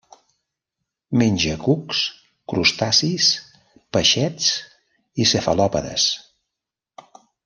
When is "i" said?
5.25-5.29